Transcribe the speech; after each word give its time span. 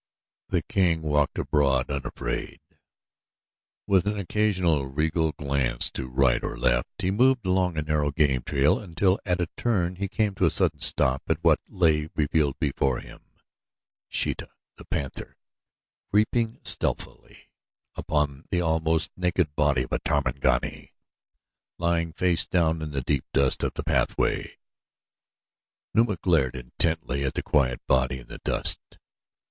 The 0.49 0.63
king 0.63 1.03
walked 1.03 1.37
abroad, 1.37 1.91
unafraid. 1.91 2.59
With 3.85 4.07
an 4.07 4.17
occasional 4.17 4.87
regal 4.87 5.31
glance 5.33 5.91
to 5.91 6.07
right 6.09 6.43
or 6.43 6.57
left 6.57 6.89
he 7.03 7.11
moved 7.11 7.45
along 7.45 7.77
a 7.77 7.83
narrow 7.83 8.09
game 8.09 8.41
trail 8.41 8.79
until 8.79 9.19
at 9.27 9.39
a 9.39 9.47
turn 9.55 9.97
he 9.97 10.07
came 10.07 10.33
to 10.33 10.45
a 10.45 10.49
sudden 10.49 10.79
stop 10.79 11.21
at 11.29 11.37
what 11.43 11.59
lay 11.67 12.09
revealed 12.15 12.57
before 12.57 12.99
him 12.99 13.19
Sheeta, 14.09 14.49
the 14.77 14.85
panther, 14.85 15.37
creeping 16.11 16.61
stealthily 16.63 17.51
upon 17.93 18.45
the 18.49 18.59
almost 18.59 19.11
naked 19.15 19.53
body 19.55 19.83
of 19.83 19.93
a 19.93 19.99
Tarmangani 19.99 20.93
lying 21.77 22.11
face 22.11 22.47
down 22.47 22.81
in 22.81 22.89
the 22.89 23.03
deep 23.03 23.25
dust 23.33 23.61
of 23.61 23.75
the 23.75 23.83
pathway. 23.83 24.57
Numa 25.93 26.15
glared 26.17 26.55
intently 26.55 27.23
at 27.23 27.35
the 27.35 27.43
quiet 27.43 27.79
body 27.85 28.17
in 28.17 28.29
the 28.29 28.39
dust. 28.39 28.97